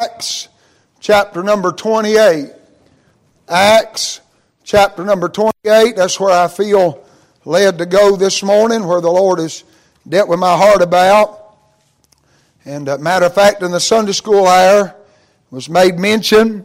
[0.00, 0.48] Acts
[1.00, 2.52] chapter number 28.
[3.48, 4.20] Acts
[4.62, 5.96] chapter number 28.
[5.96, 7.04] That's where I feel
[7.44, 9.64] led to go this morning, where the Lord has
[10.08, 11.56] dealt with my heart about.
[12.64, 14.94] And uh, matter of fact, in the Sunday school hour
[15.50, 16.64] was made mention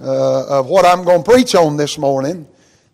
[0.00, 2.46] uh, of what I'm going to preach on this morning.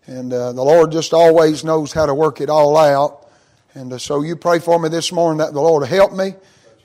[0.07, 3.27] And uh, the Lord just always knows how to work it all out.
[3.75, 6.33] And uh, so you pray for me this morning that the Lord will help me.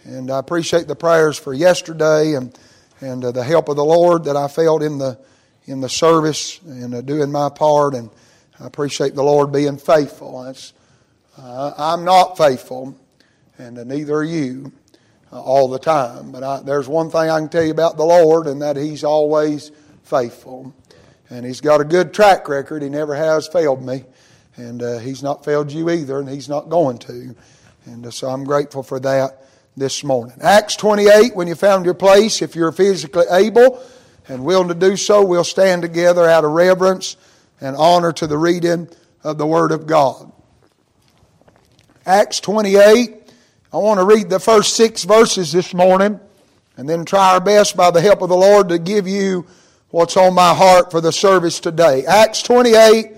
[0.05, 2.55] And I appreciate the prayers for yesterday and
[3.03, 5.19] and uh, the help of the Lord that I felt in the
[5.67, 7.95] in the service and uh, doing my part.
[7.95, 8.11] And
[8.59, 10.55] I appreciate the Lord being faithful.
[11.37, 12.97] Uh, I'm not faithful,
[13.59, 14.73] and uh, neither are you
[15.33, 16.31] uh, all the time.
[16.31, 19.05] But I, there's one thing I can tell you about the Lord, and that He's
[19.05, 19.73] always
[20.05, 20.73] faithful.
[21.29, 22.83] And He's got a good track record.
[22.83, 24.05] He never has failed me.
[24.57, 27.35] And uh, He's not failed you either, and He's not going to.
[27.87, 29.42] And so I'm grateful for that
[29.77, 30.37] this morning.
[30.43, 33.83] Acts 28, when you found your place, if you're physically able
[34.29, 37.17] and willing to do so, we'll stand together out of reverence
[37.61, 38.89] and honor to the reading
[39.25, 40.31] of the Word of God.
[42.05, 43.33] Acts 28,
[43.73, 46.21] I want to read the first six verses this morning
[46.77, 49.47] and then try our best by the help of the Lord to give you
[49.91, 52.05] what's on my heart for the service today.
[52.05, 53.13] Acts 28,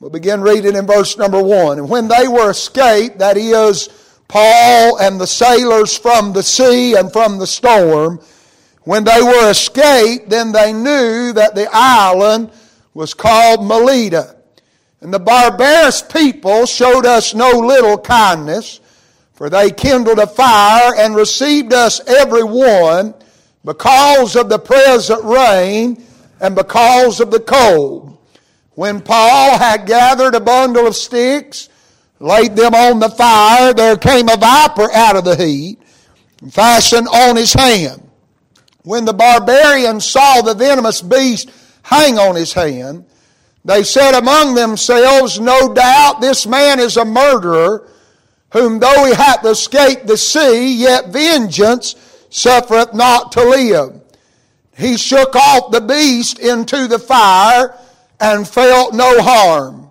[0.00, 1.78] we'll begin reading in verse number 1.
[1.78, 3.88] And when they were escaped, that is,
[4.28, 8.20] Paul and the sailors from the sea and from the storm,
[8.82, 12.50] when they were escaped, then they knew that the island
[12.92, 14.36] was called Melita.
[15.00, 18.80] And the barbarous people showed us no little kindness,
[19.34, 23.14] for they kindled a fire and received us every one
[23.64, 26.02] because of the present rain
[26.40, 28.18] and because of the cold.
[28.72, 31.68] When Paul had gathered a bundle of sticks,
[32.24, 35.78] laid them on the fire, there came a viper out of the heat
[36.50, 38.00] fastened on his hand.
[38.82, 41.50] When the barbarians saw the venomous beast
[41.82, 43.04] hang on his hand,
[43.64, 47.88] they said among themselves, No doubt this man is a murderer,
[48.52, 51.94] whom though he hath escaped the sea, yet vengeance
[52.30, 54.00] suffereth not to live.
[54.76, 57.78] He shook off the beast into the fire
[58.18, 59.83] and felt no harm.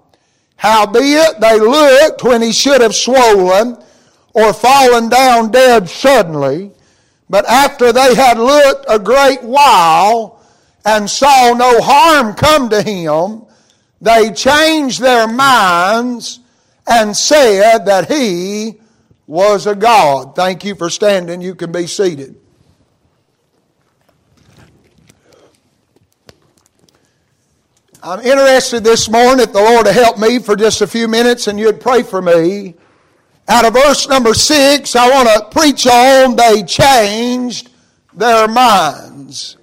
[0.64, 3.78] Howbeit they looked when he should have swollen
[4.34, 6.72] or fallen down dead suddenly.
[7.30, 10.42] But after they had looked a great while
[10.86, 13.44] and saw no harm come to him,
[14.00, 16.40] they changed their minds
[16.88, 18.80] and said that he
[19.28, 20.34] was a God.
[20.34, 21.42] Thank you for standing.
[21.42, 22.38] You can be seated.
[28.06, 31.48] I'm interested this morning if the Lord to help me for just a few minutes
[31.48, 32.76] and you'd pray for me.
[33.48, 37.70] Out of verse number six, I want to preach on they changed
[38.14, 39.56] their minds.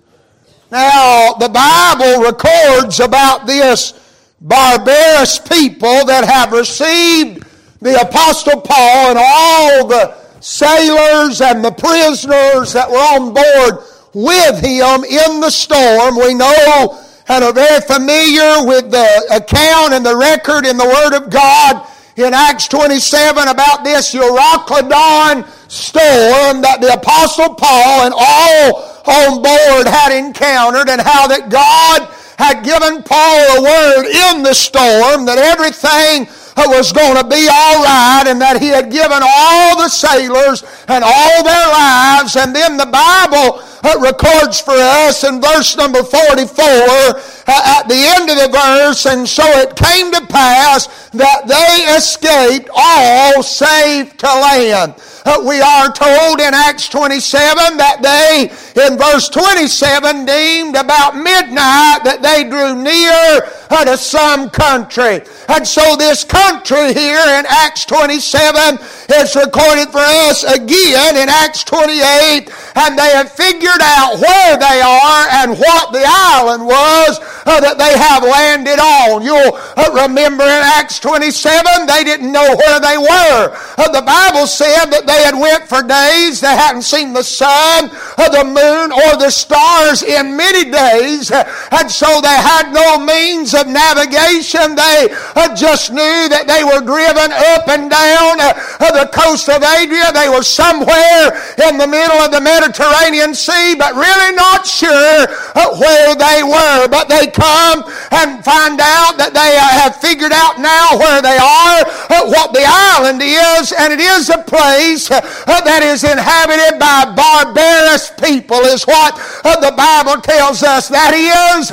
[0.73, 3.93] Now, the Bible records about this
[4.41, 7.45] barbarous people that have received
[7.83, 13.85] the Apostle Paul and all the sailors and the prisoners that were on board
[14.15, 16.17] with him in the storm.
[16.17, 21.15] We know and are very familiar with the account and the record in the Word
[21.15, 21.87] of God
[22.17, 29.87] in Acts 27 about this Euroclydon storm that the Apostle Paul and all on board
[29.87, 35.39] had encountered and how that God had given Paul a word in the storm that
[35.39, 36.27] everything
[36.67, 41.05] was going to be all right and that he had given all the sailors and
[41.07, 42.35] all their lives.
[42.35, 47.15] And then the Bible records for us in verse number 44 uh,
[47.47, 52.69] at the end of the verse, and so it came to pass that they escaped
[52.75, 54.95] all save to land.
[55.25, 58.51] Uh, we are told in Acts 27 that they,
[58.87, 63.45] in verse 27, deemed about midnight that they drew near
[63.85, 65.23] to some country.
[65.49, 68.79] And so this country here in Acts 27
[69.19, 74.81] is recorded for us again in Acts 28, and they have figured out where they
[74.83, 79.23] are and what the island was uh, that they have landed on.
[79.23, 83.57] You'll uh, remember in Acts 27, they didn't know where they were.
[83.91, 86.41] The Bible said that they had went for days.
[86.41, 91.35] They hadn't seen the sun or the moon or the stars in many days.
[91.35, 94.79] And so they had no means of navigation.
[94.79, 98.55] They uh, just knew that they were driven up and down uh,
[98.95, 100.15] the coast of Adria.
[100.15, 105.27] They were somewhere in the middle of the Mediterranean Sea, but really not sure
[105.75, 107.83] where they were, but they come
[108.15, 111.83] and find out that they have figured out now where they are,
[112.31, 117.07] what the island is, and it is a place Uh, uh, that is inhabited by
[117.15, 119.15] barbarous people, is what
[119.47, 120.91] uh, the Bible tells us.
[120.91, 121.71] That is,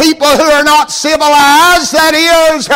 [0.00, 1.92] people who are not civilized.
[1.92, 2.66] That is,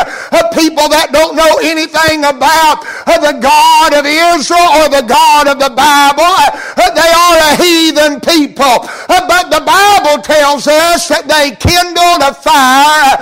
[0.52, 5.72] people that don't know anything about the God of Israel or the God of the
[5.72, 6.36] Bible.
[6.76, 8.84] They are a heathen people.
[9.08, 13.16] But the Bible tells us that they kindled a fire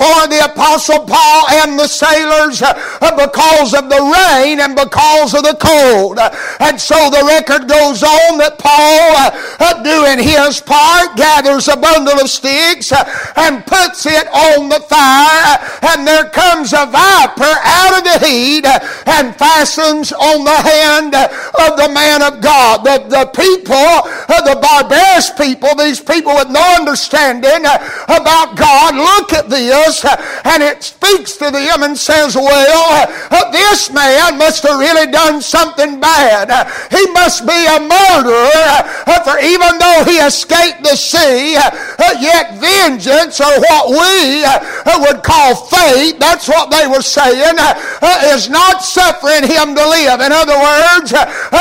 [0.00, 2.62] for the Apostle Paul and the sailors
[3.00, 6.07] because of the rain and because of the cold.
[6.16, 11.68] Uh, and so the record goes on that Paul, uh, uh, doing his part, gathers
[11.68, 12.92] a bundle of sticks
[13.36, 15.58] and puts it on the fire,
[15.92, 21.88] and there comes a viper out of the and fastens on the hand of the
[21.92, 22.84] man of God.
[22.84, 29.32] The, the people, uh, the barbarous people, these people with no understanding about God, look
[29.32, 30.04] at this
[30.44, 35.40] and it speaks to them and says, Well, uh, this man must have really done
[35.40, 36.52] something bad.
[36.90, 41.56] He must be a murderer, uh, for even though he escaped the sea,
[42.20, 44.44] yet vengeance, or what we
[45.00, 47.56] would call fate, that's what they were saying,
[48.34, 50.20] is not suffering him to live.
[50.20, 51.12] In other words,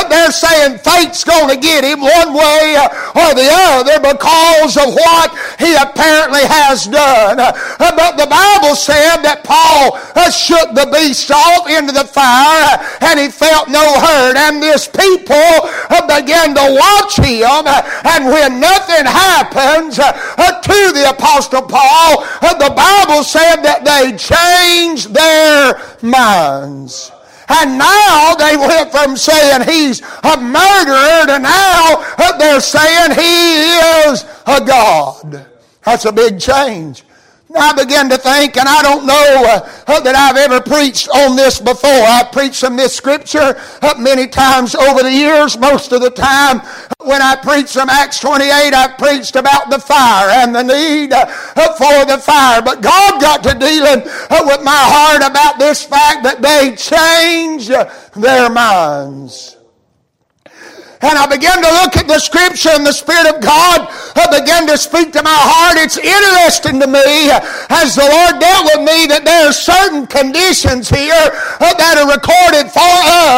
[0.09, 2.77] they're saying fate's going to get him one way
[3.15, 7.37] or the other because of what he apparently has done.
[7.37, 9.97] But the Bible said that Paul
[10.31, 14.37] shook the beast off into the fire and he felt no hurt.
[14.37, 15.69] And this people
[16.07, 17.65] began to watch him.
[18.05, 22.23] And when nothing happens to the Apostle Paul,
[22.57, 27.11] the Bible said that they changed their minds.
[27.49, 32.03] And now they went from saying he's a murderer to now
[32.37, 33.77] they're saying he
[34.09, 35.45] is a God.
[35.83, 37.03] That's a big change.
[37.55, 41.59] I began to think, and I don't know uh, that I've ever preached on this
[41.59, 41.89] before.
[41.89, 45.57] I've preached from this scripture uh, many times over the years.
[45.57, 46.59] Most of the time,
[46.99, 51.25] when I preached from Acts 28, I've preached about the fire and the need uh,
[51.25, 52.61] for the fire.
[52.61, 57.71] But God got to dealing uh, with my heart about this fact that they changed
[58.21, 59.56] their minds.
[61.01, 63.85] And I began to look at the scripture and the Spirit of God
[64.17, 65.77] uh, began to speak to my heart.
[65.77, 67.39] It's interesting to me uh,
[67.69, 71.29] as the Lord dealt with me that there are certain conditions here
[71.61, 72.93] uh, that are recorded for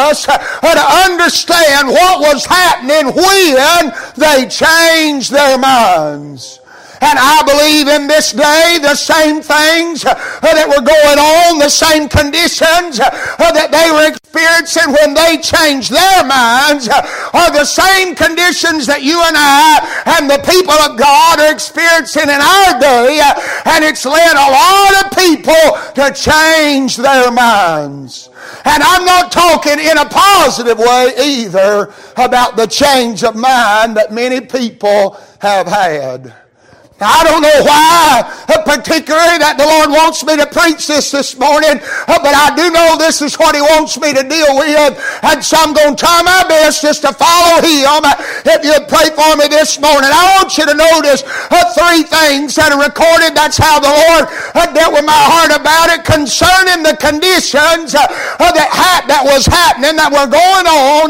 [0.08, 6.60] us to understand what was happening when they changed their minds.
[7.00, 10.12] And I believe in this day the same things uh,
[10.44, 13.08] that were going on, the same conditions uh,
[13.40, 17.00] that they were experiencing when they changed their minds uh,
[17.32, 19.80] are the same conditions that you and I
[20.20, 23.24] and the people of God are experiencing in our day.
[23.64, 25.64] And it's led a lot of people
[25.96, 28.28] to change their minds.
[28.64, 34.12] And I'm not talking in a positive way either about the change of mind that
[34.12, 36.34] many people have had.
[37.00, 41.32] I don't know why, uh, particularly, that the Lord wants me to preach this this
[41.32, 45.00] morning, uh, but I do know this is what He wants me to deal with,
[45.24, 48.04] and so I'm going to try my best just to follow Him.
[48.44, 52.54] If you'd pray for me this morning, I want you to notice uh, three things
[52.60, 53.32] that are recorded.
[53.32, 54.28] That's how the Lord
[54.76, 60.12] dealt with my heart about it concerning the conditions that ha- that was happening, that
[60.12, 61.08] were going on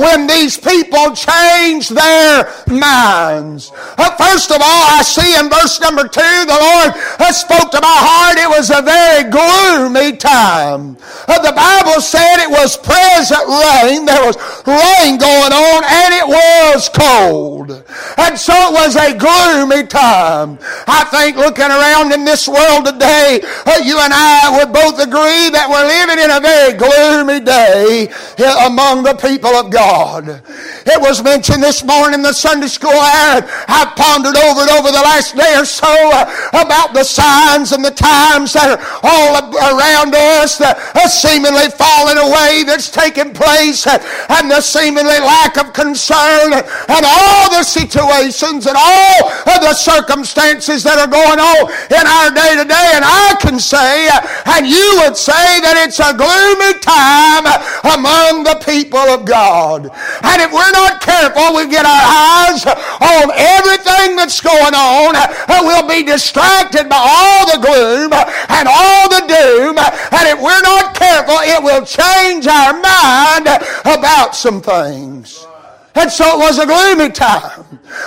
[0.00, 3.72] when these people changed their minds.
[4.18, 6.90] First of all, I see see in verse number two, the Lord
[7.34, 8.38] spoke to my heart.
[8.38, 10.96] It was a very gloomy time.
[11.28, 14.04] Uh, the Bible said it was present rain.
[14.04, 17.70] There was rain going on and it was cold.
[18.18, 20.58] And so it was a gloomy time.
[20.86, 25.48] I think looking around in this world today, uh, you and I would both agree
[25.54, 30.42] that we're living in a very gloomy day here among the people of God.
[30.84, 33.46] It was mentioned this morning in the Sunday school hour.
[33.68, 36.24] I've pondered over it over the last day or so uh,
[36.56, 39.44] about the signs and the times that are all
[39.76, 40.72] around us, the
[41.04, 44.00] seemingly falling away that's taking place, uh,
[44.40, 50.80] and the seemingly lack of concern, and all the situations and all of the circumstances
[50.80, 52.88] that are going on in our day to day.
[52.96, 57.44] And I can say, uh, and you would say, that it's a gloomy time
[57.84, 59.92] among the people of God.
[60.24, 62.06] And if we're not careful, we get our
[62.48, 68.68] eyes on everything that's going on on, we'll be distracted by all the gloom and
[68.68, 69.78] all the doom.
[69.78, 73.48] And if we're not careful, it will change our mind
[73.84, 75.46] about some things.
[75.94, 77.64] And so it was a gloomy time.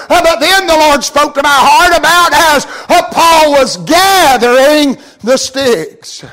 [0.09, 4.97] Uh, but then the Lord spoke to my heart about as uh, Paul was gathering
[5.21, 6.25] the sticks.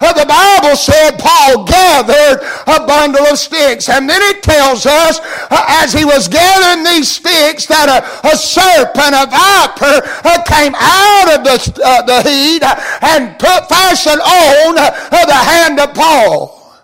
[0.00, 3.88] The Bible said Paul gathered a bundle of sticks.
[3.88, 8.36] And then it tells us, uh, as he was gathering these sticks, that a, a
[8.36, 12.62] serpent, a viper, uh, came out of the, uh, the heat
[13.02, 16.74] and put fastened on the hand of Paul.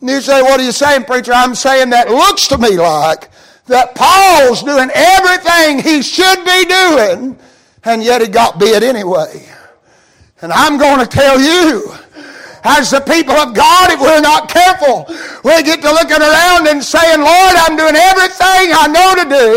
[0.00, 1.32] And you say, what are you saying, preacher?
[1.32, 3.30] I'm saying that looks to me like
[3.66, 7.38] that Paul's doing everything he should be doing,
[7.84, 9.48] and yet he got bit anyway.
[10.40, 11.94] And I'm going to tell you,
[12.62, 15.10] as the people of God, if we're not careful,
[15.42, 19.50] we get to looking around and saying, Lord, I'm doing everything I know to do,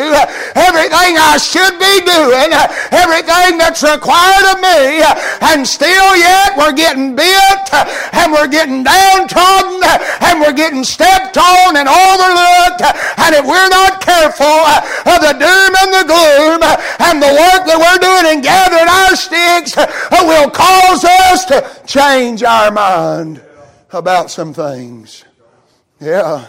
[0.58, 2.50] everything I should be doing,
[2.90, 5.06] everything that's required of me,
[5.54, 7.66] and still yet we're getting bit,
[8.18, 9.86] and we're getting downtrodden,
[10.26, 12.82] and we're getting stepped on and overlooked,
[13.22, 14.66] and if we're not careful
[15.06, 16.60] of the doom and the gloom
[17.06, 19.78] and the work that we're doing in gathering our sticks
[20.26, 23.42] will cause us to change our mind mind
[23.92, 25.26] about some things.
[26.00, 26.48] Yeah.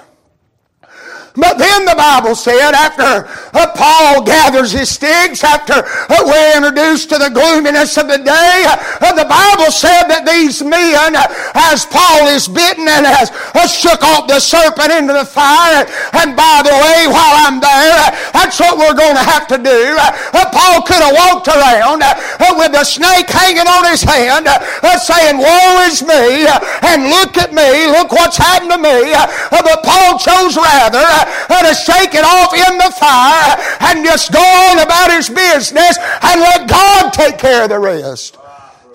[1.36, 7.10] But then the Bible said, after uh, Paul gathers his sticks, after uh, we're introduced
[7.12, 11.28] to the gloominess of the day, uh, the Bible said that these men, uh,
[11.68, 15.84] as Paul is bitten and has uh, shook off the serpent into the fire,
[16.24, 18.00] and by the way, while I'm there,
[18.32, 19.96] uh, that's what we're going to have to do.
[20.00, 24.98] Uh, Paul could have walked around uh, with the snake hanging on his hand, uh,
[24.98, 26.46] saying, Woe is me,
[26.82, 29.12] and look at me, look what's happened to me.
[29.50, 31.04] but Paul chose rather
[31.68, 36.40] to shake it off in the fire and just go on about his business and
[36.40, 38.38] let God take care of the rest.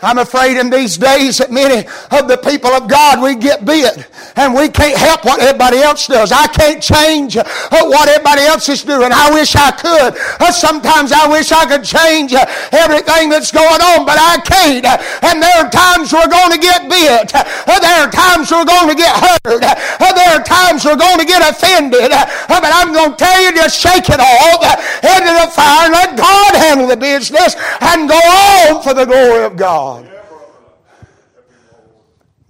[0.01, 4.10] I'm afraid in these days that many of the people of God, we get bit
[4.36, 6.31] and we can't help what everybody else does.
[6.31, 9.12] I can't change what everybody else is doing.
[9.13, 10.17] I wish I could.
[10.53, 12.34] Sometimes I wish I could change
[12.74, 14.86] everything that's going on, but I can't.
[15.22, 17.29] And there are times we're going to get bit.
[17.31, 19.62] There are times we're going to get hurt.
[19.62, 22.10] There are times we're going to get offended.
[22.50, 24.63] But I'm going to tell you, just shake it off,
[25.05, 29.05] head to the fire, and let God handle the business and go on for the
[29.05, 29.91] glory of God.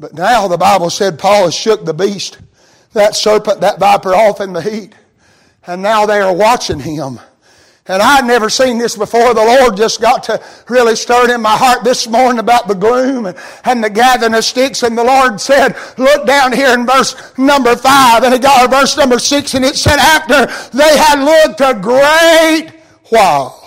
[0.02, 2.40] But now the Bible said Paul has shook the beast,
[2.94, 4.96] that serpent, that viper off in the heat.
[5.68, 7.20] And now they are watching him.
[7.86, 9.36] And I'd never seen this before.
[9.36, 13.28] The Lord just got to really stir in my heart this morning about the gloom
[13.28, 14.82] and, and the gathering of sticks.
[14.82, 18.24] And the Lord said, look down here in verse number five.
[18.24, 19.54] And it got to verse number six.
[19.54, 22.72] And it said, after they had looked a great
[23.10, 23.61] while.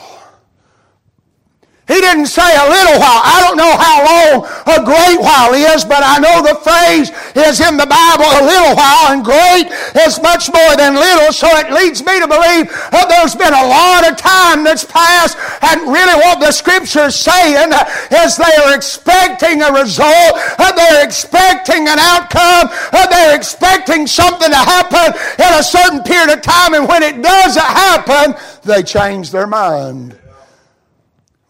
[1.87, 3.21] He didn't say a little while.
[3.21, 7.61] I don't know how long a great while is, but I know the phrase is
[7.61, 9.69] in the Bible a little while, and great
[10.01, 13.69] is much more than little, so it leads me to believe that there's been a
[13.69, 17.69] lot of time that's passed, and really what the scripture is saying
[18.17, 22.73] is they are expecting a result, they're expecting an outcome,
[23.13, 27.61] they're expecting something to happen in a certain period of time, and when it doesn't
[27.61, 30.17] happen, they change their mind.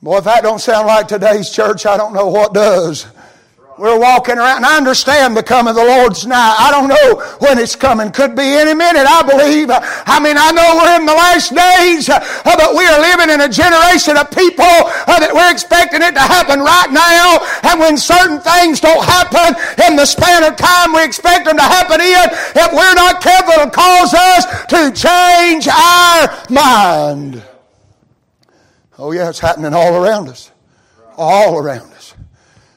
[0.05, 3.07] Boy, if that don't sound like today's church, I don't know what does.
[3.79, 6.61] We're walking around, and I understand the coming of the Lord's night.
[6.61, 8.13] I don't know when it's coming.
[8.13, 9.73] Could be any minute, I believe.
[9.73, 13.41] I mean, I know we're in the last days, uh, but we are living in
[13.41, 14.69] a generation of people
[15.09, 17.41] uh, that we're expecting it to happen right now.
[17.65, 19.57] And when certain things don't happen
[19.89, 22.29] in the span of time we expect them to happen in,
[22.61, 27.54] if we're not careful, it'll cause us to change our mind.
[28.99, 30.51] Oh, yeah, it's happening all around us.
[31.17, 32.15] All around us.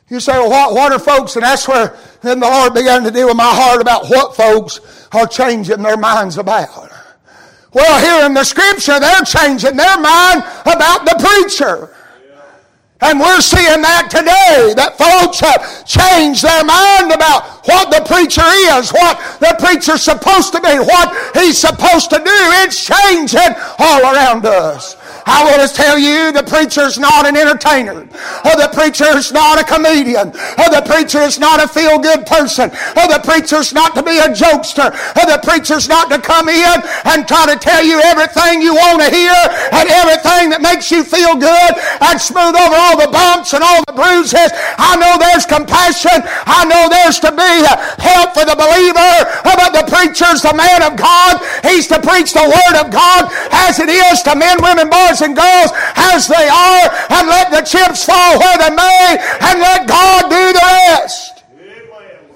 [0.09, 1.35] You say, well, what, what are folks?
[1.35, 5.07] And that's where then the Lord began to deal with my heart about what folks
[5.11, 6.91] are changing their minds about.
[7.73, 11.93] Well, here in the scripture, they're changing their mind about the preacher.
[12.99, 18.41] And we're seeing that today, that folks have changed their mind about what the preacher
[18.73, 22.37] is, what the preacher's supposed to be, what he's supposed to do.
[22.65, 24.95] It's changing all around us.
[25.27, 28.07] I want to tell you the preacher's not an entertainer.
[28.47, 30.31] Or the preacher's not a comedian.
[30.55, 32.71] Or the preacher is not a feel good person.
[32.95, 34.87] Or the preacher's not to be a jokester.
[35.19, 36.79] Or the preacher's not to come in
[37.11, 39.35] and try to tell you everything you want to hear
[39.75, 41.71] and everything that makes you feel good
[42.07, 44.47] and smooth over all the bumps and all the bruises.
[44.79, 46.23] I know there's compassion.
[46.47, 47.67] I know there's to be
[47.99, 49.11] help for the believer.
[49.43, 51.43] But the preacher's the man of God.
[51.67, 55.27] He's to preach the word of God as it is to men, women, boys, boys
[55.27, 59.87] and girls as they are and let the chips fall where they may and let
[59.87, 59.96] God.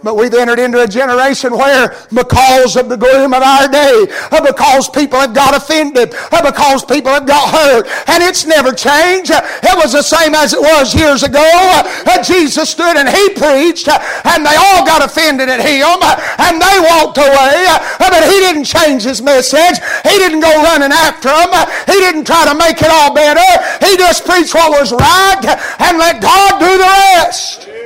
[0.04, 4.42] But we've entered into a generation where, because of the gloom of our day, uh,
[4.42, 9.32] because people have got offended, uh, because people have got hurt, and it's never changed.
[9.32, 11.46] It was the same as it was years ago.
[11.46, 16.02] Uh, Jesus stood and he preached, and they all got offended at him,
[16.42, 17.68] and they walked away,
[18.00, 19.78] but he didn't change his message.
[20.04, 21.54] He didn't go running after them.
[21.86, 23.46] He didn't try to make it all better.
[23.86, 25.46] He just preached what was right
[25.80, 27.81] and let God do the rest.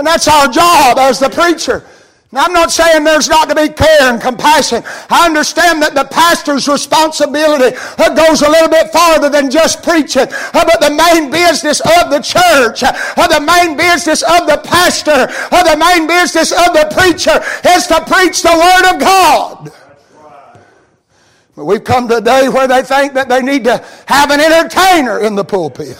[0.00, 1.84] And that's our job as the preacher.
[2.32, 4.82] Now, I'm not saying there's not to be care and compassion.
[5.10, 10.24] I understand that the pastor's responsibility uh, goes a little bit farther than just preaching.
[10.24, 15.28] Uh, but the main business of the church, uh, the main business of the pastor,
[15.52, 17.36] the main business of the preacher
[17.68, 19.70] is to preach the Word of God.
[21.56, 24.40] But we've come to a day where they think that they need to have an
[24.40, 25.98] entertainer in the pulpit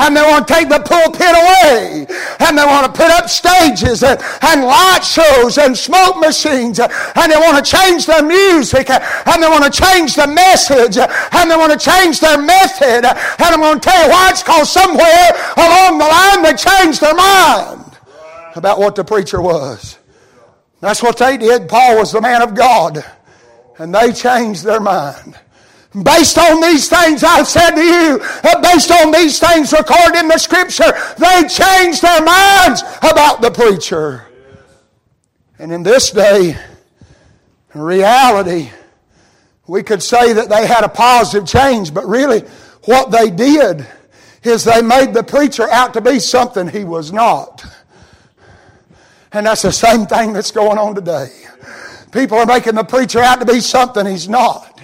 [0.00, 2.06] and they want to take the pulpit away,
[2.40, 7.26] and they want to put up stages and, and light shows and smoke machines, and
[7.30, 11.56] they want to change their music, and they want to change the message, and they
[11.56, 13.04] want to change their method.
[13.04, 17.00] And I'm going to tell you why it's because somewhere along the line they changed
[17.00, 17.98] their mind
[18.56, 19.98] about what the preacher was.
[20.80, 21.68] That's what they did.
[21.68, 23.04] Paul was the man of God,
[23.78, 25.38] and they changed their mind.
[25.90, 30.28] Based on these things I've said to you, uh, based on these things recorded in
[30.28, 34.26] the scripture, they changed their minds about the preacher.
[35.58, 36.56] And in this day,
[37.74, 38.70] in reality,
[39.66, 42.40] we could say that they had a positive change, but really
[42.84, 43.86] what they did
[44.44, 47.64] is they made the preacher out to be something he was not.
[49.32, 51.30] And that's the same thing that's going on today.
[52.10, 54.80] People are making the preacher out to be something he's not.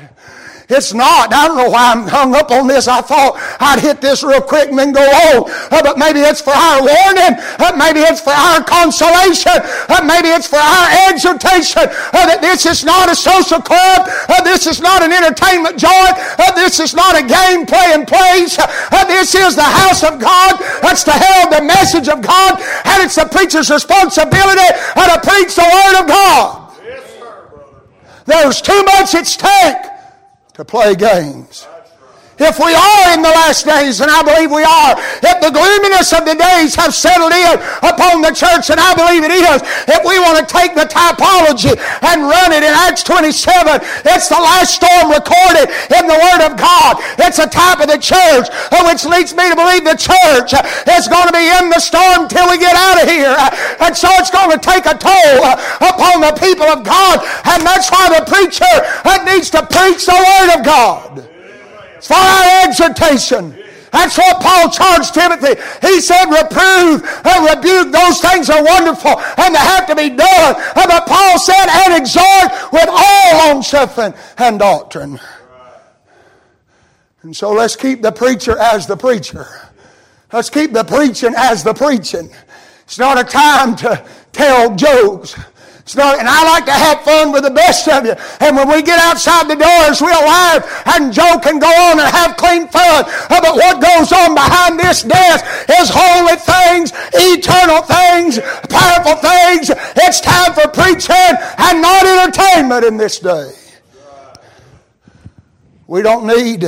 [0.68, 1.30] It's not.
[1.30, 2.90] I don't know why I'm hung up on this.
[2.90, 5.46] I thought I'd hit this real quick and then go on.
[5.70, 7.38] Uh, but maybe it's for our warning.
[7.62, 9.62] Uh, maybe it's for our consolation.
[9.87, 14.11] Uh, maybe it's for our exhortation that this is not a social club.
[14.42, 16.18] This is not an entertainment joint.
[16.58, 18.58] This is not a game playing place.
[19.06, 20.58] this is the house of God.
[20.82, 22.58] That's to herald the message of God.
[22.90, 24.66] And it's the preacher's responsibility
[24.99, 26.75] to preach the word of God.
[26.82, 27.06] Yes,
[28.26, 29.94] There's too much at stake
[30.56, 31.68] to play games.
[32.37, 34.93] If we are in the last days, and I believe we are,
[35.25, 39.25] if the gloominess of the days have settled in upon the church, and I believe
[39.25, 41.73] it is, if we want to take the typology
[42.04, 46.60] and run it in Acts 27, it's the last storm recorded in the Word of
[46.60, 47.00] God.
[47.25, 50.52] It's a type of the church, uh, which leads me to believe the church
[50.93, 53.32] is going to be in the storm till we get out of here.
[53.32, 55.56] Uh, and so it's going to take a toll uh,
[55.89, 57.17] upon the people of God,
[57.49, 58.76] and that's why the preacher
[59.25, 61.25] needs to preach the Word of God
[62.02, 63.56] for our exhortation.
[63.93, 65.61] That's what Paul charged Timothy.
[65.80, 67.93] He said, reprove and rebuke.
[67.93, 70.54] Those things are wonderful and they have to be done.
[70.75, 75.19] But Paul said, and exhort with all long suffering and doctrine.
[77.23, 79.47] And so let's keep the preacher as the preacher.
[80.32, 82.30] Let's keep the preaching as the preaching.
[82.85, 85.37] It's not a time to tell jokes.
[85.94, 88.14] Not, and I like to have fun with the best of you.
[88.40, 90.66] And when we get outside the doors, we'll laugh
[90.99, 93.04] and joke and go on and have clean fun.
[93.06, 95.44] Uh, but what goes on behind this desk
[95.78, 99.70] is holy things, eternal things, powerful things.
[99.96, 101.14] It's time for preaching
[101.58, 103.52] and not entertainment in this day.
[105.86, 106.64] We don't need,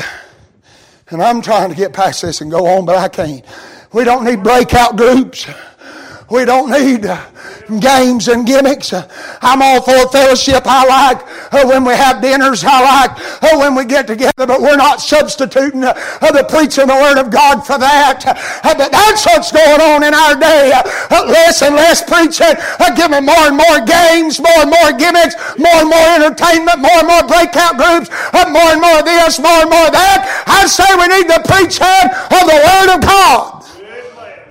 [1.10, 3.44] and I'm trying to get past this and go on, but I can't.
[3.92, 5.48] We don't need breakout groups.
[6.30, 7.04] We don't need
[7.76, 8.92] games and gimmicks.
[8.96, 10.64] I'm all for fellowship.
[10.64, 11.20] I like
[11.52, 12.64] uh, when we have dinners.
[12.64, 13.12] I like
[13.44, 15.92] uh, when we get together, but we're not substituting uh,
[16.32, 18.24] the preaching the Word of God for that.
[18.64, 20.72] But that's what's going on in our day.
[21.10, 22.56] Less and less preaching,
[22.96, 27.08] giving more and more games, more and more gimmicks, more and more entertainment, more and
[27.08, 30.24] more breakout groups, more and more this, more and more that.
[30.48, 33.54] I say we need the preaching of the Word of God.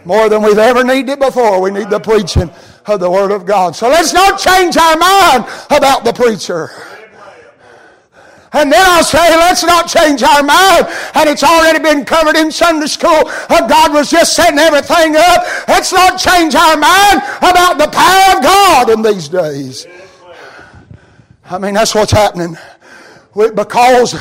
[0.06, 1.60] More than we've ever needed it before.
[1.60, 2.50] We need the preaching
[2.88, 3.76] of the Word of God.
[3.76, 6.72] So let's not change our mind about the preacher.
[8.54, 10.88] And then I'll say, let's not change our mind.
[11.16, 13.24] And it's already been covered in Sunday school.
[13.50, 15.44] God was just setting everything up.
[15.68, 19.86] Let's not change our mind about the power of God in these days.
[21.50, 22.58] I mean, that's what's happening.
[23.36, 24.14] Because,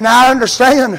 [0.00, 0.98] now I understand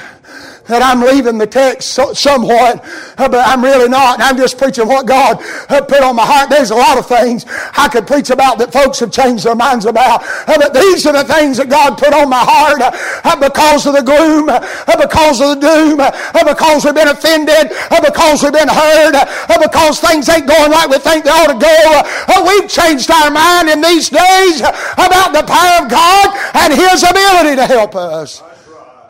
[0.67, 2.83] that I'm leaving the text so, somewhat,
[3.17, 4.21] uh, but I'm really not.
[4.21, 5.37] I'm just preaching what God
[5.69, 6.49] uh, put on my heart.
[6.49, 7.45] There's a lot of things
[7.77, 11.13] I could preach about that folks have changed their minds about, uh, but these are
[11.13, 12.91] the things that God put on my heart uh,
[13.23, 14.61] uh, because of the gloom, uh,
[14.99, 15.97] because of the doom,
[16.45, 19.15] because we've been offended, because we've been hurt,
[19.61, 22.45] because things ain't going like we think they ought to go.
[22.45, 27.55] We've changed our mind in these days about the power of God and His ability
[27.55, 28.43] to help us.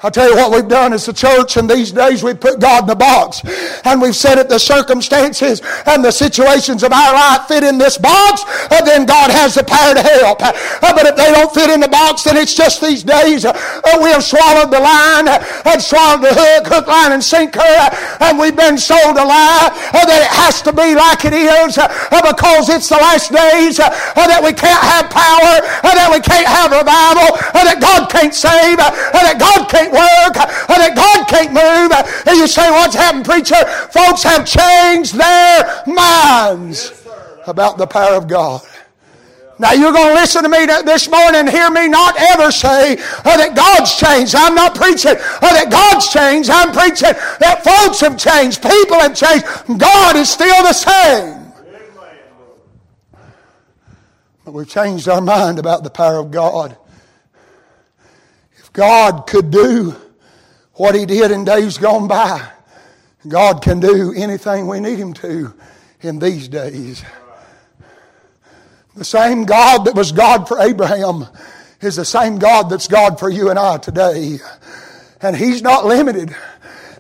[0.04, 2.84] I'll tell you what we've done as a church in these days, we've put God
[2.84, 3.46] in the box.
[3.86, 8.00] And we've said that the circumstances and the situations of our life fit in this
[8.00, 8.42] box,
[8.74, 10.42] and then God has the power to help.
[10.42, 13.54] Uh, but if they don't fit in the box, then it's just these days uh,
[13.54, 15.38] uh we have swallowed the line uh,
[15.70, 19.70] and swallowed the hook, hook, line, and sinker, uh, and we've been sold a lie
[19.70, 21.78] uh, that it has to be like it is
[22.10, 27.38] because it's the last days, that we can't have power, that we can't have revival,
[27.54, 31.92] that God can't save, and that God can't work, and that God can't move.
[32.28, 33.64] And you say, What's happened, preacher?
[33.92, 37.06] Folks have changed their minds
[37.48, 38.62] about the power of God.
[39.60, 42.94] Now you're going to listen to me this morning and hear me not ever say
[42.98, 44.34] uh, that God's changed.
[44.34, 46.50] I'm not preaching uh, that God's changed.
[46.50, 48.64] I'm preaching that folks have changed.
[48.64, 49.46] People have changed.
[49.78, 51.42] God is still the same.
[54.41, 56.78] But we've changed our mind about the power of God.
[58.58, 59.96] If God could do
[60.74, 62.50] what He did in days gone by,
[63.28, 65.54] God can do anything we need Him to
[66.02, 67.04] in these days.
[68.96, 71.28] The same God that was God for Abraham
[71.80, 74.40] is the same God that's God for you and I today.
[75.22, 76.36] And He's not limited.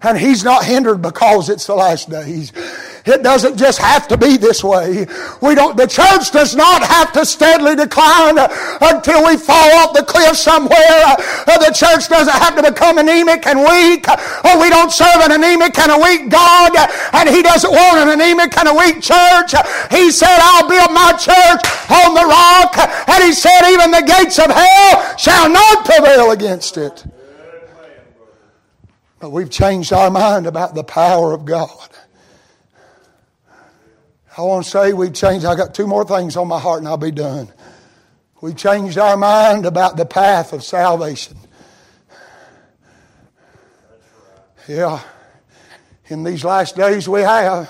[0.02, 2.54] And He's not hindered because it's the last days.
[3.06, 5.08] It doesn't just have to be this way.
[5.42, 10.04] We don't, the church does not have to steadily decline until we fall off the
[10.04, 10.78] cliff somewhere.
[10.78, 14.06] Uh, the church doesn't have to become anemic and weak.
[14.08, 16.78] Uh, we don't serve an anemic and a weak God,
[17.14, 19.58] and He doesn't want an anemic and a weak church.
[19.90, 22.78] He said, I'll build my church on the rock,
[23.10, 27.04] and He said, even the gates of hell shall not prevail against it.
[29.20, 31.90] But we've changed our mind about the power of God.
[34.42, 35.46] I want to say we've changed.
[35.46, 37.54] I got two more things on my heart and I'll be done.
[38.42, 41.38] We've changed our mind about the path of salvation.
[44.68, 45.00] Yeah.
[46.08, 47.70] In these last days, we have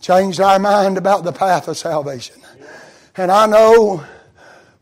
[0.00, 2.36] changed our mind about the path of salvation.
[3.16, 4.04] And I know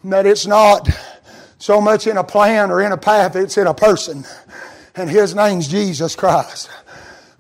[0.05, 0.87] that it's not
[1.57, 4.27] so much in a plan or in a path, it's in a person.
[4.95, 6.69] And his name's Jesus Christ.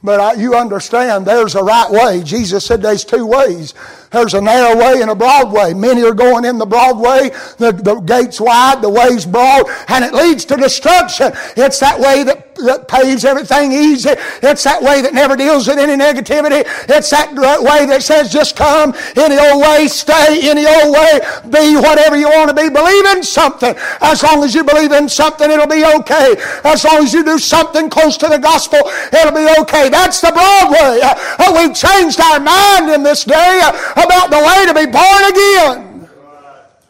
[0.06, 2.22] But I, you understand there's a right way.
[2.22, 3.74] Jesus said there's two ways.
[4.16, 5.74] There's a narrow way and a broad way.
[5.74, 7.28] Many are going in the broad way.
[7.58, 11.32] The, the gate's wide, the way's broad, and it leads to destruction.
[11.54, 14.16] It's that way that, that paves everything easy.
[14.40, 16.64] It's that way that never deals with any negativity.
[16.88, 21.20] It's that way that says just come any old way, stay any old way,
[21.52, 22.70] be whatever you want to be.
[22.70, 23.74] Believe in something.
[24.00, 26.36] As long as you believe in something, it'll be okay.
[26.64, 28.80] As long as you do something close to the gospel,
[29.12, 29.90] it'll be okay.
[29.90, 31.04] That's the broad way.
[31.04, 35.24] Uh, we've changed our mind in this day uh, about the way to be born
[35.30, 36.08] again.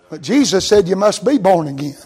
[0.08, 1.96] But Jesus said you must be born again.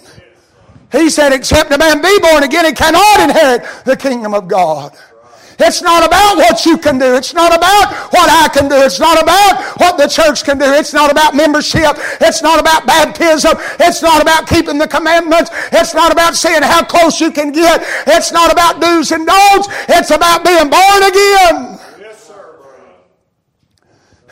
[0.90, 4.96] He said, except a man be born again, he cannot inherit the kingdom of God.
[5.60, 7.14] It's not about what you can do.
[7.14, 8.76] It's not about what I can do.
[8.76, 10.64] It's not about what the church can do.
[10.64, 12.00] It's not about membership.
[12.18, 13.58] It's not about baptism.
[13.78, 15.50] It's not about keeping the commandments.
[15.70, 17.82] It's not about seeing how close you can get.
[18.06, 19.68] It's not about do's and don'ts.
[19.86, 21.78] It's about being born again.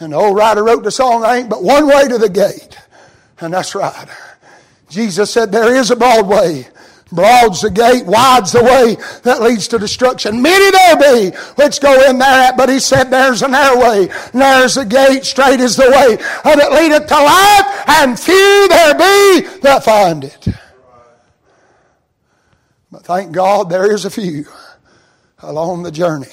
[0.00, 2.78] And the old writer wrote the song, There ain't but one way to the gate.
[3.40, 4.08] And that's right.
[4.88, 6.68] Jesus said, There is a broad way
[7.11, 10.42] Broad's the gate, wide's the way that leads to destruction.
[10.42, 14.76] Many there be which go in there, but he said, There's a narrow way, there's
[14.76, 19.84] a gate, straight is the way that leadeth to life, and few there be that
[19.84, 20.48] find it.
[22.90, 24.44] But thank God there is a few
[25.38, 26.26] along the journey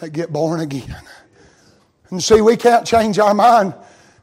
[0.00, 0.96] that get born again.
[2.10, 3.74] And see, we can't change our mind.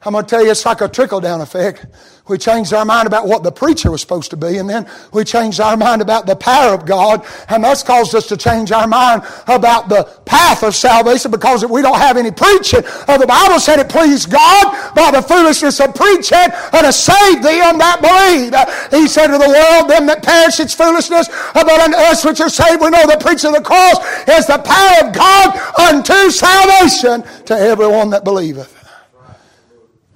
[0.05, 1.85] I'm going to tell you, it's like a trickle down effect.
[2.27, 5.23] We changed our mind about what the preacher was supposed to be, and then we
[5.23, 8.85] changed our mind about the power of God, and that's caused us to change our
[8.85, 12.81] mind about the path of salvation because if we don't have any preaching.
[13.07, 17.41] Uh, the Bible said it pleased God by the foolishness of preaching and to save
[17.41, 18.53] them that believe.
[18.53, 22.23] Uh, he said to the world, them that perish, it's foolishness, uh, but unto us
[22.23, 25.57] which are saved, we know the preaching of the cross is the power of God
[25.79, 28.76] unto salvation to everyone that believeth.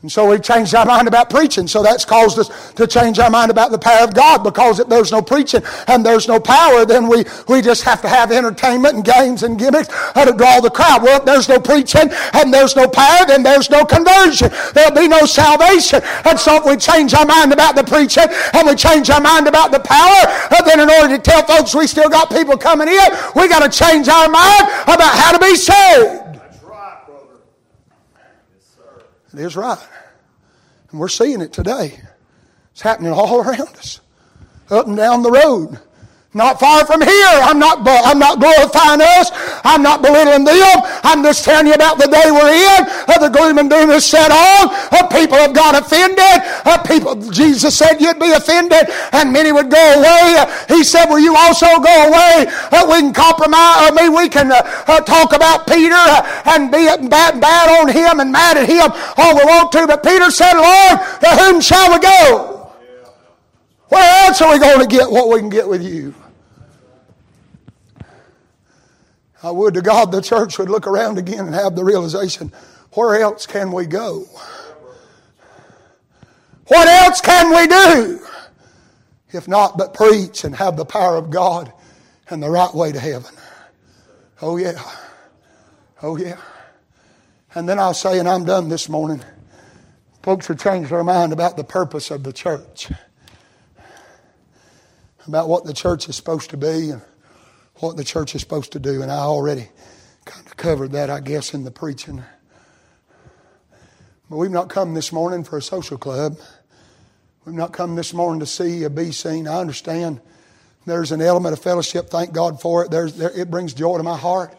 [0.02, 1.68] And so we changed our mind about preaching.
[1.68, 4.90] So that's caused us to change our mind about the power of God because if
[4.90, 8.96] there's no preaching and there's no power, then we, we just have to have entertainment
[8.96, 11.04] and games and gimmicks to draw the crowd.
[11.04, 14.50] Well, if there's no preaching and there's no power, then there's no conversion.
[14.74, 16.02] There'll be no salvation.
[16.26, 19.48] And so if we change our mind about the preaching and we change our mind
[19.48, 22.88] about the power, uh, then in order to tell folks we still got people coming
[22.88, 26.31] in, we got to change our mind about how to be saved.
[29.34, 29.80] It is right.
[30.92, 32.02] And we're seeing it today.
[32.72, 34.02] It's happening all around us,
[34.70, 35.80] up and down the road.
[36.34, 37.36] Not far from here.
[37.44, 39.32] I'm not, I'm not glorifying us.
[39.68, 40.78] I'm not belittling them.
[41.04, 42.88] I'm just telling you about the day we're in.
[42.88, 44.72] Uh, the gloom and doom is set on.
[44.96, 46.40] Uh, people have got offended.
[46.64, 50.40] Uh, people, Jesus said you'd be offended and many would go away.
[50.40, 52.48] Uh, he said, will you also go away?
[52.72, 53.92] Uh, we can compromise.
[53.92, 56.00] I mean, we can uh, talk about Peter
[56.48, 59.86] and be bad, bad on him and mad at him all we want to.
[59.86, 62.72] But Peter said, Lord, to whom shall we go?
[63.90, 66.16] Where else are we going to get what we can get with you?
[69.44, 72.52] I would to God the church would look around again and have the realization
[72.94, 74.26] where else can we go?
[76.68, 78.20] What else can we do?
[79.34, 81.72] If not but preach and have the power of God
[82.30, 83.34] and the right way to heaven.
[84.42, 84.82] Oh, yeah.
[86.02, 86.38] Oh, yeah.
[87.54, 89.22] And then I'll say, and I'm done this morning,
[90.24, 92.92] folks have changed their mind about the purpose of the church,
[95.28, 96.92] about what the church is supposed to be.
[96.92, 97.02] And
[97.82, 99.68] what the church is supposed to do, and I already
[100.26, 102.24] kind of covered that, I guess, in the preaching.
[104.30, 106.38] But we've not come this morning for a social club.
[107.46, 109.48] We've not come this morning to see or be seen.
[109.48, 110.22] I understand
[110.86, 112.10] there's an element of fellowship.
[112.10, 112.92] Thank God for it.
[112.92, 114.56] There's, there, it brings joy to my heart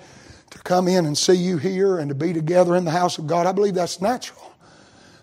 [0.50, 3.26] to come in and see you here and to be together in the house of
[3.26, 3.46] God.
[3.46, 4.52] I believe that's natural.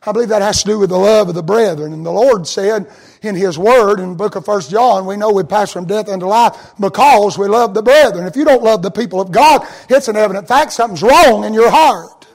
[0.03, 1.93] I believe that has to do with the love of the brethren.
[1.93, 2.89] And the Lord said
[3.21, 6.09] in His Word in the book of First John, we know we pass from death
[6.09, 8.25] unto life because we love the brethren.
[8.25, 11.53] If you don't love the people of God, it's an evident fact something's wrong in
[11.53, 12.27] your heart.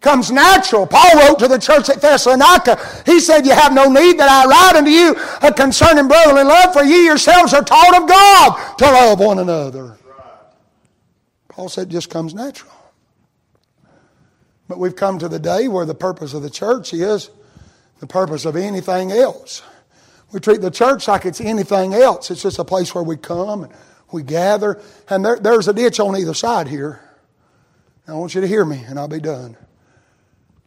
[0.00, 0.86] Comes natural.
[0.86, 2.78] Paul wrote to the church at Thessalonica.
[3.04, 6.72] He said, You have no need that I write unto you a concerning brotherly love,
[6.72, 9.98] for ye yourselves are taught of God to love one another.
[11.48, 12.72] Paul said, it just comes natural.
[14.68, 17.30] But we've come to the day where the purpose of the church is
[18.00, 19.62] the purpose of anything else.
[20.32, 22.30] We treat the church like it's anything else.
[22.30, 23.72] It's just a place where we come and
[24.12, 24.80] we gather.
[25.08, 27.00] And there, there's a ditch on either side here.
[28.06, 29.56] I want you to hear me, and I'll be done.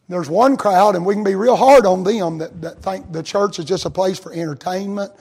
[0.09, 3.23] There's one crowd, and we can be real hard on them that, that think the
[3.23, 5.11] church is just a place for entertainment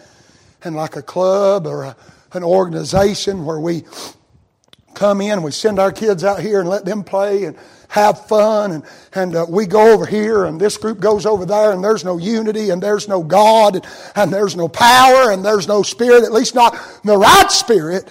[0.62, 1.96] and like a club or a,
[2.32, 3.84] an organization where we
[4.94, 7.56] come in we send our kids out here and let them play and
[7.90, 11.72] have fun and, and uh, we go over here and this group goes over there
[11.72, 15.66] and there's no unity and there's no God and, and there's no power and there's
[15.66, 18.08] no spirit, at least not the right spirit.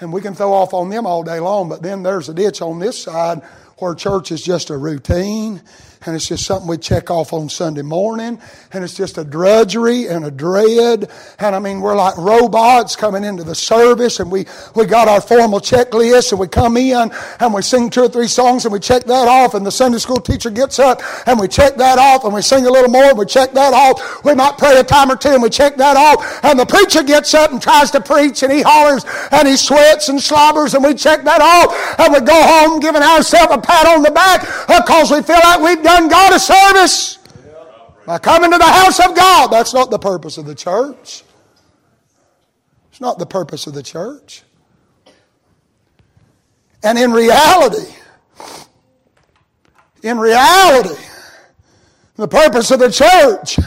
[0.00, 2.60] And we can throw off on them all day long, but then there's a ditch
[2.60, 3.40] on this side
[3.78, 5.62] where church is just a routine
[6.04, 8.40] and it's just something we check off on Sunday morning,
[8.72, 11.10] and it's just a drudgery and a dread.
[11.38, 15.20] And I mean, we're like robots coming into the service, and we, we got our
[15.20, 18.80] formal checklist, and we come in and we sing two or three songs, and we
[18.80, 22.24] check that off, and the Sunday school teacher gets up, and we check that off,
[22.24, 24.24] and we sing a little more, and we check that off.
[24.24, 27.02] We might pray a time or two, and we check that off, and the preacher
[27.02, 30.82] gets up and tries to preach, and he hollers, and he sweats and slobbers, and
[30.82, 34.40] we check that off, and we go home giving ourselves a pat on the back
[34.66, 37.18] because we feel like we've done done God a service
[38.06, 39.48] by coming to the house of God.
[39.48, 41.22] That's not the purpose of the church.
[42.90, 44.42] It's not the purpose of the church.
[46.82, 47.92] And in reality,
[50.02, 51.00] in reality,
[52.16, 53.58] the purpose of the church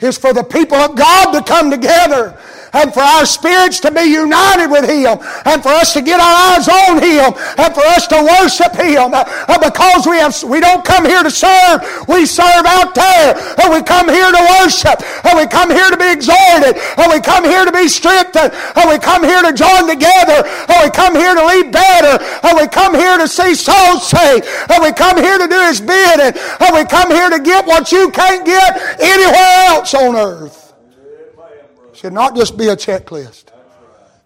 [0.00, 2.38] is for the people of God to come together
[2.72, 6.36] and for our spirits to be united with Him and for us to get our
[6.52, 9.14] eyes on Him and for us to worship Him.
[9.14, 13.36] Uh, because we have, we don't come here to serve, we serve out there.
[13.60, 17.20] And we come here to worship and we come here to be exhorted and we
[17.20, 21.14] come here to be strengthened and we come here to join together and we come
[21.14, 25.16] here to lead better and we come here to see souls saved and we come
[25.16, 29.00] here to do His bidding and we come here to get what you can't get
[29.00, 30.67] anywhere else on earth
[31.98, 33.50] should not just be a checklist.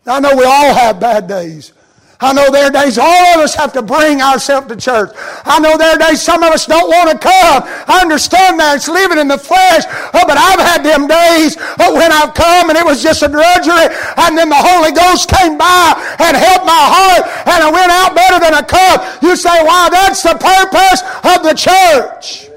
[0.05, 1.73] I know we all have bad days.
[2.21, 5.11] I know there are days all of us have to bring ourselves to church.
[5.43, 7.65] I know there are days some of us don't want to come.
[7.89, 8.77] I understand that.
[8.77, 9.83] It's living in the flesh.
[10.13, 13.29] Oh, but I've had them days oh, when I've come and it was just a
[13.29, 13.89] drudgery
[14.21, 18.13] and then the Holy Ghost came by and helped my heart and I went out
[18.15, 19.01] better than a cup.
[19.25, 19.89] You say, why?
[19.89, 22.52] That's the purpose of the church.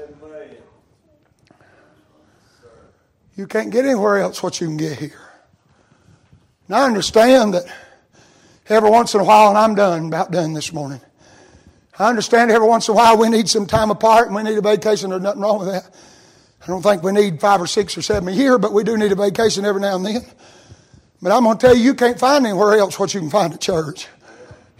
[3.36, 5.20] You can't get anywhere else what you can get here.
[6.68, 7.64] Now I understand that
[8.68, 11.00] every once in a while, and I'm done, about done this morning.
[11.98, 14.56] I understand every once in a while we need some time apart and we need
[14.56, 15.10] a vacation.
[15.10, 15.94] There's nothing wrong with that.
[16.62, 18.96] I don't think we need five or six or seven a year, but we do
[18.96, 20.24] need a vacation every now and then.
[21.22, 23.52] But I'm going to tell you, you can't find anywhere else what you can find
[23.52, 24.08] at church.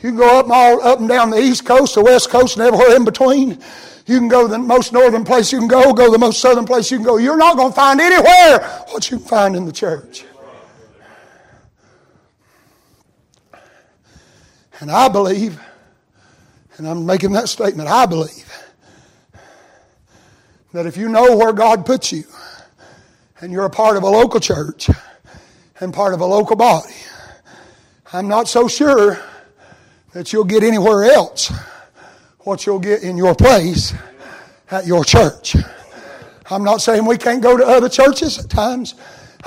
[0.03, 2.57] You can go up and all up and down the east coast, the west coast,
[2.57, 3.63] and everywhere in between.
[4.07, 6.93] You can go the most northern place you can go, go the most southern place
[6.93, 7.17] you can go.
[7.17, 10.25] You're not going to find anywhere what you can find in the church.
[14.79, 15.61] And I believe,
[16.77, 18.53] and I'm making that statement, I believe
[20.73, 22.25] that if you know where God puts you,
[23.41, 24.89] and you're a part of a local church
[25.81, 26.95] and part of a local body,
[28.13, 29.21] I'm not so sure
[30.13, 31.53] that you'll get anywhere else
[32.47, 33.93] what you'll get in your place
[34.71, 35.57] at your church.
[36.49, 38.95] I'm not saying we can't go to other churches at times.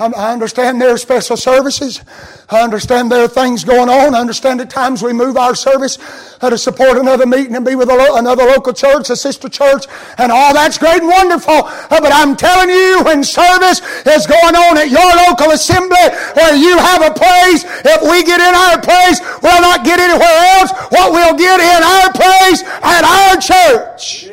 [0.00, 2.00] I understand there are special services.
[2.48, 4.14] I understand there are things going on.
[4.14, 5.98] I understand at times we move our service
[6.40, 9.84] to support another meeting and be with another local church, a sister church,
[10.16, 11.52] and all that's great and wonderful.
[11.52, 16.56] Uh, but I'm telling you, when service is going on at your local assembly where
[16.56, 20.72] you have a place, if we get in our place, we'll not get anywhere else.
[20.88, 24.30] What we'll get in our place at our church.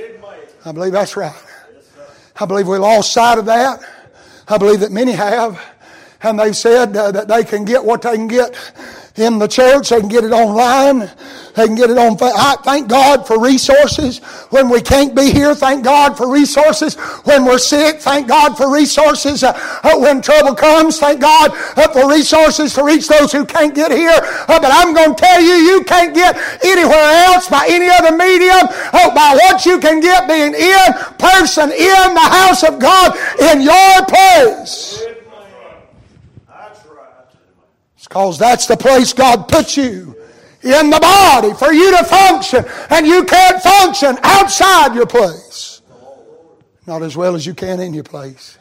[0.64, 1.36] I believe that's right.
[2.40, 3.84] I believe we lost sight of that.
[4.50, 5.62] I believe that many have.
[6.24, 8.56] And they've said uh, that they can get what they can get
[9.18, 9.90] in the church.
[9.90, 11.10] They can get it online.
[11.56, 12.18] They can get it on.
[12.22, 15.56] I thank God for resources when we can't be here.
[15.56, 18.00] Thank God for resources when we're sick.
[18.00, 19.54] Thank God for resources uh,
[19.84, 21.00] uh when trouble comes.
[21.00, 24.18] Thank God uh, for resources to reach those who can't get here.
[24.48, 28.16] Uh, but I'm going to tell you, you can't get anywhere else by any other
[28.16, 28.68] medium.
[28.94, 33.18] Uh, by what you can get being in person in the house of God
[33.52, 35.07] in your place.
[38.08, 40.16] Because that's the place God put you
[40.64, 42.66] in the body for you to function.
[42.90, 45.82] And you can't function outside your place.
[46.86, 48.58] Not as well as you can in your place.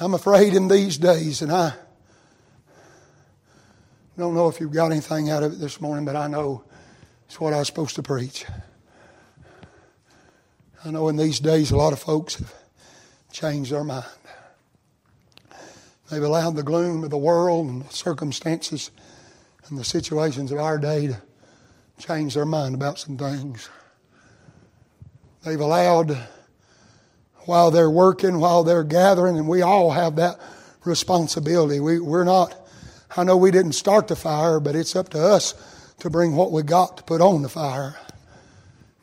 [0.00, 1.72] I'm afraid in these days, and I
[4.18, 6.64] don't know if you've got anything out of it this morning, but I know
[7.26, 8.44] it's what I was supposed to preach.
[10.84, 12.52] I know in these days a lot of folks have
[13.32, 14.04] changed their mind.
[16.10, 18.90] They've allowed the gloom of the world and the circumstances
[19.68, 21.20] and the situations of our day to
[21.98, 23.68] change their mind about some things.
[25.44, 26.16] They've allowed,
[27.46, 30.38] while they're working, while they're gathering, and we all have that
[30.84, 31.80] responsibility.
[31.80, 32.54] We, we're not,
[33.16, 35.54] I know we didn't start the fire, but it's up to us
[36.00, 37.96] to bring what we got to put on the fire.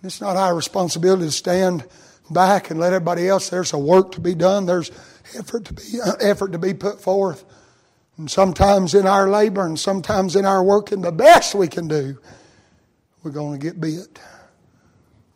[0.03, 1.85] It's not our responsibility to stand
[2.29, 3.49] back and let everybody else.
[3.49, 4.65] There's a work to be done.
[4.65, 4.91] There's
[5.37, 7.45] effort to be uh, effort to be put forth.
[8.17, 12.17] And sometimes in our labor and sometimes in our working, the best we can do,
[13.23, 14.19] we're going to get bit.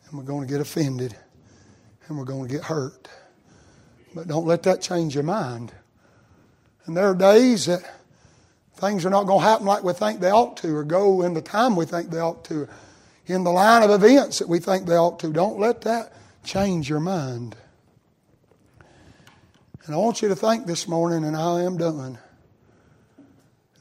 [0.08, 1.16] And we're going to get offended.
[2.06, 3.08] And we're going to get hurt.
[4.14, 5.72] But don't let that change your mind.
[6.84, 7.80] And there are days that
[8.76, 11.34] things are not going to happen like we think they ought to, or go in
[11.34, 12.68] the time we think they ought to,
[13.26, 15.32] in the line of events that we think they ought to.
[15.32, 16.12] Don't let that
[16.44, 17.56] change your mind.
[19.86, 22.18] And I want you to think this morning, and I am done.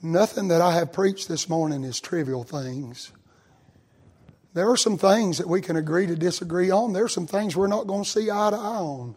[0.03, 3.11] Nothing that I have preached this morning is trivial things.
[4.53, 6.93] There are some things that we can agree to disagree on.
[6.93, 9.15] There are some things we're not going to see eye to eye on.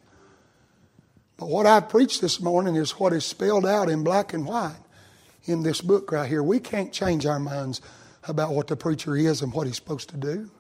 [1.37, 4.81] But what I've preached this morning is what is spelled out in black and white
[5.45, 6.43] in this book right here.
[6.43, 7.83] We can't change our minds
[8.27, 10.51] about what the preacher is and what he's supposed to do.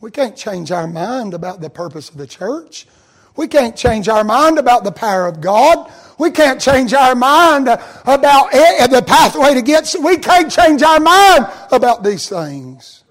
[0.00, 2.88] We can't change our mind about the purpose of the church.
[3.36, 5.90] We can't change our mind about the power of God.
[6.18, 9.94] We can't change our mind about eh, eh, the pathway to get.
[10.02, 13.04] We can't change our mind about these things.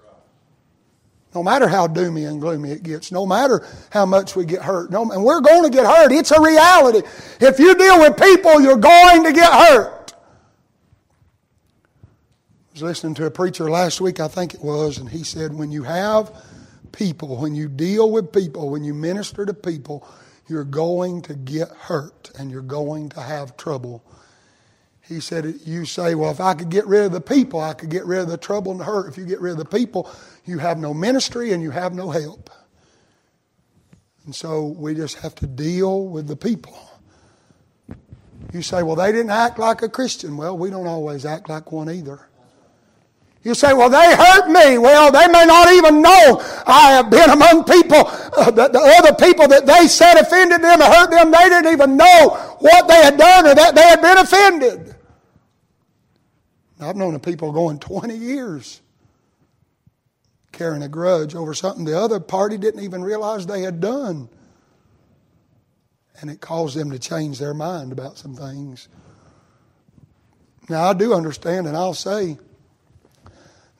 [1.34, 4.90] No matter how doomy and gloomy it gets, no matter how much we get hurt,
[4.90, 6.12] no, and we're going to get hurt.
[6.12, 7.06] It's a reality.
[7.40, 10.12] If you deal with people, you're going to get hurt.
[12.72, 15.54] I was listening to a preacher last week, I think it was, and he said,
[15.54, 16.32] when you have
[16.92, 20.06] people, when you deal with people, when you minister to people,
[20.48, 24.04] you're going to get hurt and you're going to have trouble.
[25.00, 27.90] He said, You say, well, if I could get rid of the people, I could
[27.90, 29.08] get rid of the trouble and the hurt.
[29.08, 30.10] If you get rid of the people,
[30.44, 32.50] you have no ministry and you have no help.
[34.24, 36.78] And so we just have to deal with the people.
[38.52, 40.36] You say, well, they didn't act like a Christian.
[40.36, 42.28] Well, we don't always act like one either.
[43.44, 44.78] You say, well, they hurt me.
[44.78, 49.14] Well, they may not even know I have been among people, uh, the, the, other
[49.14, 51.32] people that they said offended them or hurt them.
[51.32, 54.94] They didn't even know what they had done or that they had been offended.
[56.80, 58.80] I've known people going 20 years
[60.52, 64.28] carrying a grudge over something the other party didn't even realize they had done.
[66.20, 68.88] And it caused them to change their mind about some things.
[70.68, 72.38] Now, I do understand, and I'll say,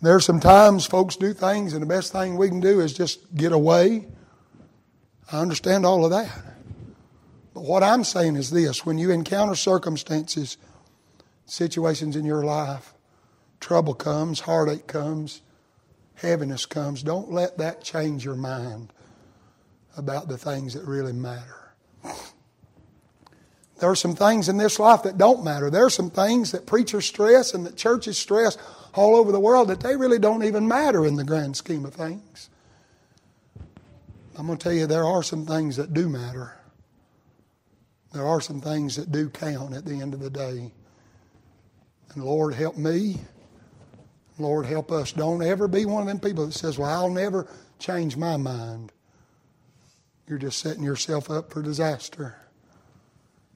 [0.02, 3.32] there's some times folks do things, and the best thing we can do is just
[3.36, 4.08] get away.
[5.30, 6.28] I understand all of that.
[7.54, 10.58] But what I'm saying is this when you encounter circumstances,
[11.46, 12.94] situations in your life,
[13.60, 15.40] trouble comes, heartache comes,
[16.14, 18.92] heaviness comes, don't let that change your mind
[19.96, 21.74] about the things that really matter.
[23.78, 25.70] There are some things in this life that don't matter.
[25.70, 28.56] There are some things that preachers stress and that churches stress
[28.94, 31.94] all over the world that they really don't even matter in the grand scheme of
[31.94, 32.50] things.
[34.36, 36.56] I'm going to tell you, there are some things that do matter.
[38.12, 40.72] There are some things that do count at the end of the day.
[42.14, 43.20] And Lord, help me.
[44.38, 45.12] Lord, help us.
[45.12, 47.46] Don't ever be one of them people that says, Well, I'll never
[47.78, 48.92] change my mind.
[50.26, 52.36] You're just setting yourself up for disaster.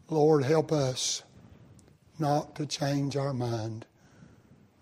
[0.08, 1.22] Lord, help us
[2.18, 3.86] not to change our mind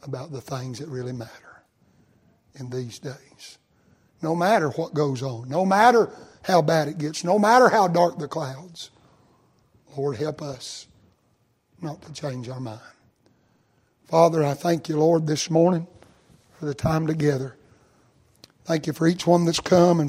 [0.05, 1.63] about the things that really matter
[2.59, 3.59] in these days.
[4.23, 6.11] No matter what goes on, no matter
[6.43, 8.91] how bad it gets, no matter how dark the clouds,
[9.97, 10.87] Lord, help us
[11.81, 12.81] not to change our mind.
[14.07, 15.87] Father, I thank you, Lord, this morning
[16.59, 17.57] for the time together.
[18.65, 20.03] Thank you for each one that's come and